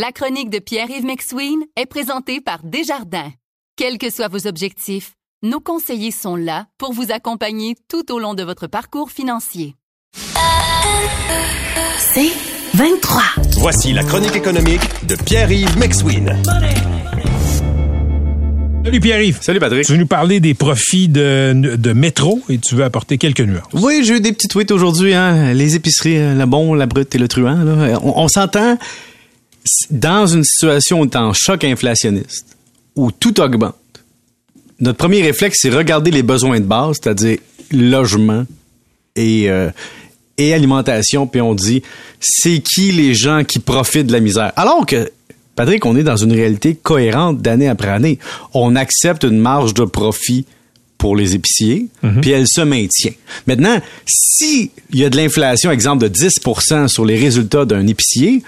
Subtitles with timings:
[0.00, 3.32] La chronique de Pierre-Yves McSween est présentée par Desjardins.
[3.74, 8.34] Quels que soient vos objectifs, nos conseillers sont là pour vous accompagner tout au long
[8.34, 9.74] de votre parcours financier.
[11.98, 12.30] C'est
[12.74, 13.22] 23.
[13.56, 16.40] Voici la chronique économique de Pierre-Yves McSween.
[18.84, 19.38] Salut Pierre-Yves.
[19.40, 19.84] Salut Patrick.
[19.84, 23.64] Tu veux nous parler des profits de, de métro et tu veux apporter quelques nuances.
[23.72, 25.14] Oui, j'ai eu des petits tweets aujourd'hui.
[25.14, 25.54] Hein.
[25.54, 27.64] Les épiceries, euh, la bon, la brute et le truand.
[27.64, 27.98] Là.
[28.04, 28.78] On, on s'entend
[29.90, 32.56] dans une situation où en choc inflationniste,
[32.96, 33.74] où tout augmente.
[34.80, 37.38] Notre premier réflexe, c'est regarder les besoins de base, c'est-à-dire
[37.72, 38.44] logement
[39.16, 39.70] et, euh,
[40.36, 41.82] et alimentation, puis on dit,
[42.20, 44.52] c'est qui les gens qui profitent de la misère?
[44.56, 45.10] Alors que
[45.56, 48.20] Patrick, on est dans une réalité cohérente d'année après année.
[48.54, 50.46] On accepte une marge de profit
[50.98, 51.86] pour les épiciers,
[52.20, 53.12] puis elle se maintient.
[53.48, 58.42] Maintenant, si il y a de l'inflation, exemple de 10% sur les résultats d'un épicier,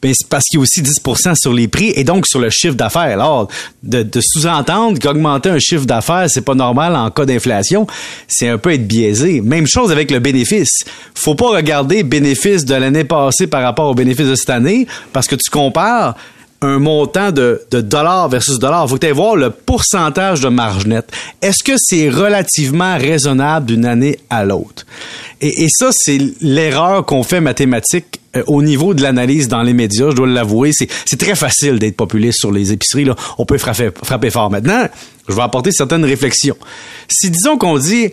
[0.00, 2.50] ben c'est parce qu'il y a aussi 10% sur les prix et donc sur le
[2.50, 3.02] chiffre d'affaires.
[3.02, 3.48] Alors,
[3.82, 7.86] de, de sous-entendre qu'augmenter un chiffre d'affaires, c'est pas normal en cas d'inflation,
[8.28, 9.40] c'est un peu être biaisé.
[9.40, 10.84] Même chose avec le bénéfice.
[11.14, 15.26] Faut pas regarder bénéfice de l'année passée par rapport au bénéfice de cette année parce
[15.26, 16.14] que tu compares
[16.60, 18.88] un montant de, de dollars versus dollars.
[18.88, 21.10] Faut que tu voir le pourcentage de marge nette.
[21.40, 24.84] Est-ce que c'est relativement raisonnable d'une année à l'autre?
[25.40, 29.72] Et, et ça, c'est l'erreur qu'on fait mathématique euh, au niveau de l'analyse dans les
[29.72, 30.10] médias.
[30.10, 33.06] Je dois l'avouer, c'est, très facile d'être populiste sur les épiceries.
[33.38, 34.50] On peut frapper, fort.
[34.50, 34.86] Maintenant,
[35.28, 36.56] je vais apporter certaines réflexions.
[37.08, 38.12] Si disons qu'on dit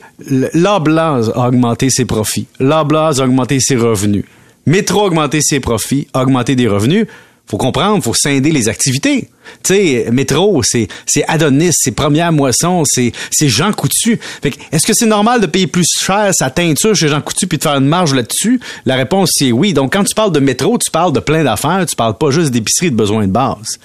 [0.54, 4.24] l'Oblaz a augmenté ses profits, l'Oblaz a augmenté ses revenus,
[4.66, 7.08] Métro a augmenté ses profits, a augmenté des revenus,
[7.48, 9.30] faut comprendre, faut scinder les activités.
[9.64, 14.20] Tu sais, métro, c'est c'est Adonis, c'est Première Moisson, c'est c'est Jean Coutu.
[14.42, 17.46] Fait que, est-ce que c'est normal de payer plus cher sa teinture chez Jean Coutu
[17.46, 18.60] puis de faire une marge là-dessus?
[18.86, 19.74] La réponse c'est oui.
[19.74, 22.50] Donc quand tu parles de métro, tu parles de plein d'affaires, tu parles pas juste
[22.50, 23.78] d'épicerie de besoins de base.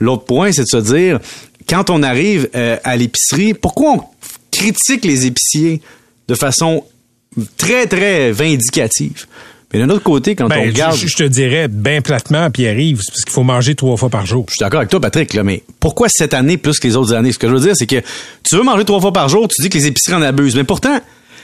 [0.00, 1.20] L'autre point, c'est de se dire
[1.68, 4.00] quand on arrive euh, à l'épicerie, pourquoi on
[4.50, 5.82] critique les épiciers
[6.28, 6.84] de façon
[7.58, 9.26] très très vindicative?
[9.72, 10.96] Mais d'un autre côté, quand Ben, on regarde...
[10.96, 14.26] je, je te dirais bien platement, Pierre-Yves, c'est parce qu'il faut manger trois fois par
[14.26, 14.44] jour.
[14.48, 17.14] Je suis d'accord avec toi, Patrick, là, mais pourquoi cette année plus que les autres
[17.14, 17.32] années?
[17.32, 18.02] Ce que je veux dire, c'est que
[18.44, 20.56] tu veux manger trois fois par jour, tu dis que les épiceries en abusent.
[20.56, 21.00] Mais pourtant,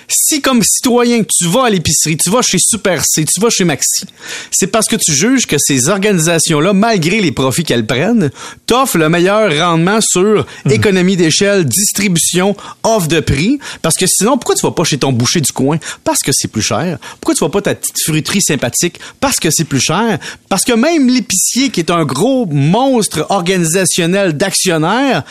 [0.09, 3.65] si comme citoyen tu vas à l'épicerie, tu vas chez Super C, tu vas chez
[3.65, 4.05] Maxi,
[4.51, 8.31] c'est parce que tu juges que ces organisations-là, malgré les profits qu'elles prennent,
[8.67, 13.59] t'offrent le meilleur rendement sur économie d'échelle, distribution, offre de prix.
[13.83, 15.79] Parce que sinon, pourquoi tu vas pas chez ton boucher du coin?
[16.05, 16.99] Parce que c'est plus cher.
[17.21, 19.01] Pourquoi tu vas pas ta petite fruiterie sympathique?
[19.21, 20.19] Parce que c'est plus cher.
[20.49, 25.25] Parce que même l'épicier, qui est un gros monstre organisationnel d'actionnaires,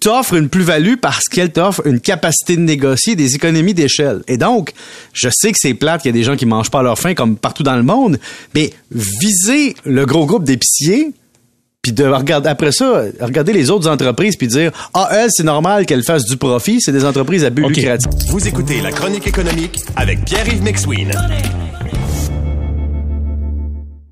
[0.00, 4.22] t'offre une plus-value parce qu'elle t'offre une capacité de négocier des économies d'échelle.
[4.26, 4.72] Et donc,
[5.12, 6.98] je sais que c'est plate qu'il y a des gens qui mangent pas à leur
[6.98, 8.18] faim comme partout dans le monde,
[8.54, 11.12] mais viser le gros groupe d'épiciers,
[11.82, 15.86] puis de regarder après ça, regarder les autres entreprises puis dire ah elle c'est normal
[15.86, 18.10] qu'elle fasse du profit, c'est des entreprises à but lucratif.
[18.28, 21.12] Vous écoutez la chronique économique avec Pierre-Yves McSween.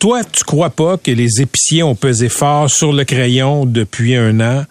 [0.00, 4.40] Toi, tu crois pas que les épiciers ont pesé fort sur le crayon depuis un
[4.40, 4.64] an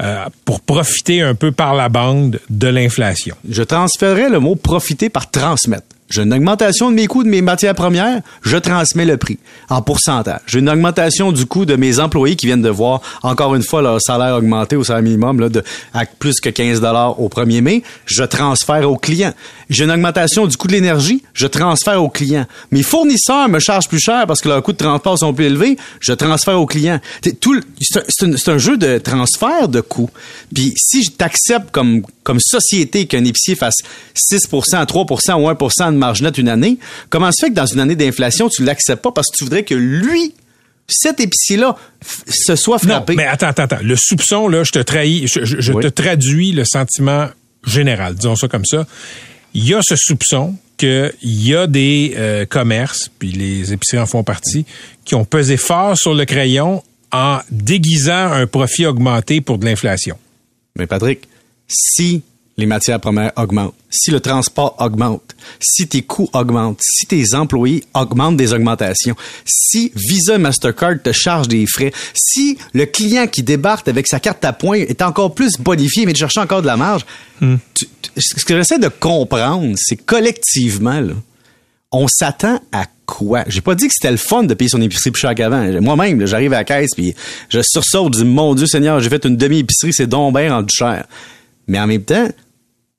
[0.00, 3.36] euh, pour profiter un peu par la bande de l'inflation?
[3.48, 5.93] Je transférerais le mot profiter par transmettre.
[6.14, 9.36] J'ai une augmentation de mes coûts de mes matières premières, je transmets le prix
[9.68, 10.38] en pourcentage.
[10.46, 13.82] J'ai une augmentation du coût de mes employés qui viennent de voir encore une fois
[13.82, 17.62] leur salaire augmenter au salaire minimum là, de, à plus que 15 dollars au 1er
[17.62, 19.32] mai, je transfère au client.
[19.70, 22.46] J'ai une augmentation du coût de l'énergie, je transfère au client.
[22.70, 25.76] Mes fournisseurs me chargent plus cher parce que leurs coûts de transport sont plus élevés,
[25.98, 27.00] je transfère au client.
[27.24, 30.10] C'est un jeu de transfert de coûts.
[30.54, 33.76] Puis si je t'accepte comme comme société qu'un épicier fasse
[34.16, 36.78] 6% 3% ou 1% de marge nette une année,
[37.10, 39.64] comment se fait que dans une année d'inflation, tu l'acceptes pas parce que tu voudrais
[39.64, 40.34] que lui,
[40.88, 41.76] cet épicier-là,
[42.28, 43.14] se soit Non, frappé?
[43.16, 43.78] mais attends, attends, attends.
[43.82, 45.82] Le soupçon, là, je te trahis, je, je- je Oui.
[45.82, 47.28] te traduis le sentiment
[47.66, 48.86] général, disons ça comme ça.
[49.54, 54.06] Il y a ce soupçon qu'il y a des euh, commerces, puis les épiceries en
[54.06, 54.66] font partie,
[55.04, 60.18] qui ont pesé fort sur le crayon en déguisant un profit augmenté pour de l'inflation.
[60.76, 61.28] Mais Patrick,
[61.68, 62.22] si
[62.56, 67.82] les matières premières augmentent, si le transport augmente, si tes coûts augmentent, si tes employés
[67.94, 73.88] augmentent des augmentations, si Visa Mastercard te charge des frais, si le client qui débarque
[73.88, 76.76] avec sa carte à points est encore plus bonifié mais de chercher encore de la
[76.76, 77.04] marge,
[77.40, 81.14] tu- tu- ce que j'essaie de comprendre, c'est collectivement, là,
[81.90, 83.44] on s'attend à quoi?
[83.48, 85.64] J'ai pas dit que c'était le fun de payer son épicerie plus cher qu'avant.
[85.80, 87.14] Moi-même, j'arrive à la caisse puis
[87.48, 90.72] je sursaute, je dis, mon Dieu Seigneur, j'ai fait une demi-épicerie, c'est donc bien rendu
[90.72, 91.04] cher.
[91.66, 92.28] Mais en même temps,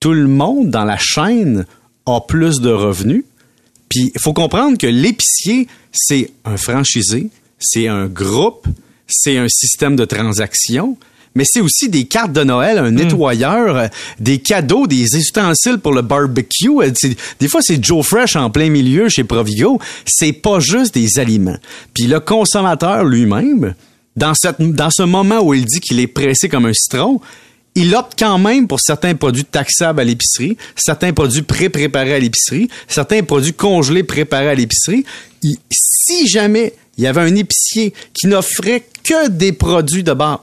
[0.06, 1.66] tout le monde dans la chaîne
[2.06, 3.24] a plus de revenus.
[3.90, 8.68] Puis il faut comprendre que l'épicier, c'est un franchisé, c'est un groupe,
[9.07, 10.96] c'est un système de transaction,
[11.34, 13.88] mais c'est aussi des cartes de Noël, un nettoyeur, euh,
[14.19, 16.69] des cadeaux, des ustensiles pour le barbecue.
[16.84, 16.92] Euh,
[17.40, 19.80] Des fois, c'est Joe Fresh en plein milieu chez Provigo.
[20.06, 21.57] C'est pas juste des aliments.
[21.96, 23.74] Puis le consommateur lui-même,
[24.16, 27.19] dans, cette, dans ce moment où il dit qu'il est pressé comme un citron,
[27.75, 32.69] il opte quand même pour certains produits taxables à l'épicerie, certains produits pré-préparés à l'épicerie,
[32.88, 35.06] certains produits congelés préparés à l'épicerie.
[35.69, 40.39] Si jamais il y avait un épicier qui n'offrait que des produits de base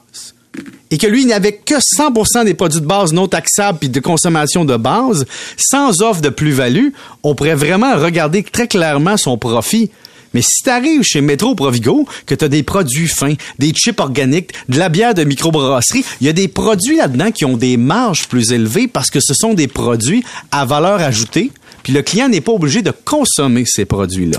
[0.91, 4.67] et que lui n'avait que 100% des produits de base non taxables puis de consommation
[4.67, 5.25] de base,
[5.57, 6.89] sans offre de plus-value,
[7.23, 9.91] on pourrait vraiment regarder très clairement son profit.
[10.35, 14.79] Mais si t'arrives chez Métro Provigo, que t'as des produits fins, des chips organiques, de
[14.79, 18.53] la bière de microbrasserie, il y a des produits là-dedans qui ont des marges plus
[18.53, 21.53] élevées parce que ce sont des produits à valeur ajoutée,
[21.83, 24.39] puis le client n'est pas obligé de consommer ces produits-là.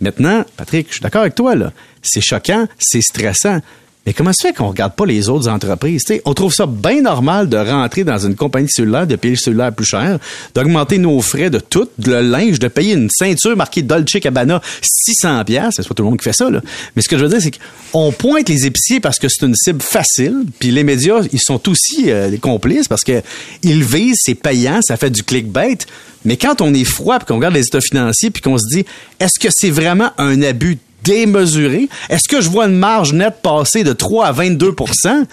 [0.00, 1.72] Maintenant, Patrick, je suis d'accord avec toi, là.
[2.02, 3.60] C'est choquant, c'est stressant.
[4.08, 6.02] Mais comment se fait qu'on regarde pas les autres entreprises?
[6.24, 9.70] On trouve ça bien normal de rentrer dans une compagnie cellulaire, de payer le cellulaire
[9.70, 10.18] plus cher,
[10.54, 14.62] d'augmenter nos frais de tout, de le linge, de payer une ceinture marquée Dolce Gabbana
[14.80, 15.74] 600 pièces.
[15.76, 16.62] C'est pas tout le monde qui fait ça, là.
[16.96, 17.52] Mais ce que je veux dire, c'est
[17.92, 21.68] qu'on pointe les épiciers parce que c'est une cible facile, puis les médias, ils sont
[21.68, 23.20] aussi euh, les complices parce que
[23.62, 25.80] ils visent, c'est payant, ça fait du clickbait.
[26.24, 28.86] Mais quand on est froid puis qu'on regarde les états financiers puis qu'on se dit,
[29.20, 30.78] est-ce que c'est vraiment un abus
[31.08, 31.88] démesuré?
[32.10, 35.24] Est-ce que je vois une marge nette passer de 3 à 22%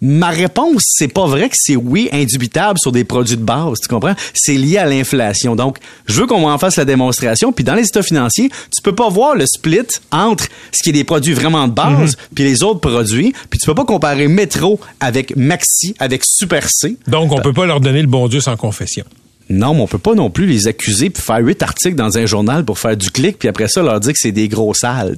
[0.00, 3.88] Ma réponse, c'est pas vrai que c'est oui indubitable sur des produits de base, tu
[3.88, 4.14] comprends?
[4.32, 5.56] C'est lié à l'inflation.
[5.56, 7.50] Donc, je veux qu'on en fasse la démonstration.
[7.50, 10.92] Puis dans les états financiers, tu peux pas voir le split entre ce qui est
[10.92, 13.34] des produits vraiment de base puis les autres produits.
[13.50, 16.96] Puis tu peux pas comparer Métro avec Maxi, avec Super C.
[17.08, 19.04] Donc, on peut pas leur donner le bon Dieu sans confession.
[19.50, 22.26] Non, mais on peut pas non plus les accuser puis faire huit articles dans un
[22.26, 25.16] journal pour faire du clic puis après ça leur dire que c'est des gros sales.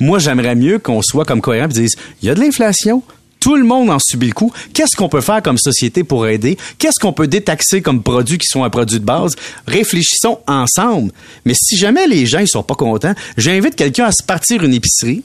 [0.00, 3.02] Moi, j'aimerais mieux qu'on soit comme cohérent et dise il y a de l'inflation,
[3.40, 4.52] tout le monde en subit le coup.
[4.74, 6.58] Qu'est-ce qu'on peut faire comme société pour aider?
[6.78, 9.36] Qu'est-ce qu'on peut détaxer comme produits qui sont un produit de base?
[9.66, 11.12] Réfléchissons ensemble.
[11.44, 14.74] Mais si jamais les gens ils sont pas contents, j'invite quelqu'un à se partir une
[14.74, 15.22] épicerie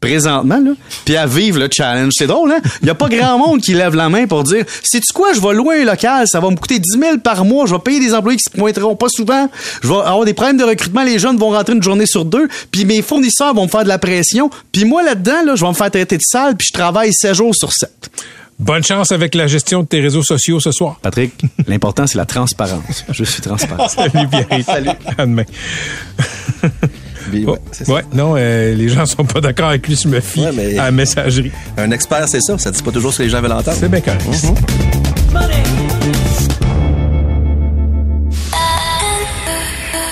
[0.00, 0.72] présentement, là,
[1.04, 2.12] puis à vivre le challenge.
[2.16, 2.60] C'est drôle, hein?
[2.80, 5.40] Il y a pas grand monde qui lève la main pour dire, sais-tu quoi, je
[5.40, 8.00] vais louer un local, ça va me coûter 10 000 par mois, je vais payer
[8.00, 9.48] des employés qui se pointeront pas souvent,
[9.82, 12.48] je vais avoir des problèmes de recrutement, les jeunes vont rentrer une journée sur deux,
[12.70, 15.70] puis mes fournisseurs vont me faire de la pression, puis moi là-dedans, là, je vais
[15.70, 17.90] me faire traiter de sale, puis je travaille 7 jours sur 7.
[18.58, 20.98] Bonne chance avec la gestion de tes réseaux sociaux ce soir.
[21.00, 21.32] Patrick,
[21.66, 23.06] l'important, c'est la transparence.
[23.10, 23.88] Je suis transparent.
[23.88, 24.64] Salut, Pierre.
[24.66, 24.90] Salut.
[25.16, 25.44] À demain.
[27.30, 27.92] Puis, Oh, ouais, c'est ça.
[27.92, 30.78] ouais, non, euh, les gens sont pas d'accord avec lui, je me fie Ouais, mais-
[30.78, 31.50] à la messagerie.
[31.76, 32.58] Un expert, c'est ça.
[32.58, 33.76] Ça dit pas toujours ce que les gens veulent entendre.
[33.78, 34.24] C'est bien correct.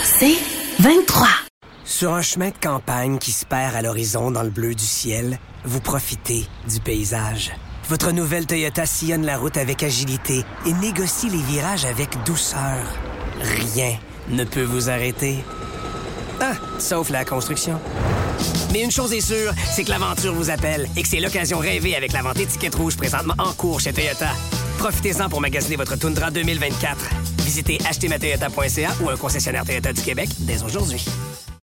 [0.04, 0.36] C'est
[0.80, 1.28] 23.
[1.84, 5.38] Sur un chemin de campagne qui se perd à l'horizon dans le bleu du ciel,
[5.64, 7.52] vous profitez du paysage.
[7.88, 12.78] Votre nouvelle Toyota sillonne la route avec agilité et négocie les virages avec douceur.
[13.40, 13.96] Rien
[14.30, 15.36] ne peut vous arrêter.
[16.78, 17.80] Sauf la construction.
[18.72, 21.96] Mais une chose est sûre, c'est que l'aventure vous appelle et que c'est l'occasion rêvée
[21.96, 24.30] avec la vente étiquette rouge présentement en cours chez Toyota.
[24.78, 26.96] Profitez-en pour magasiner votre Tundra 2024.
[27.44, 31.04] Visitez achetermatoyota.ca ou un concessionnaire Toyota du Québec dès aujourd'hui.